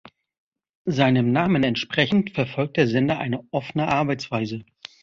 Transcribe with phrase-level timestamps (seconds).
[0.87, 4.65] Seinem Namen entsprechend verfolgt der Sender eine "offene" Arbeitsweise.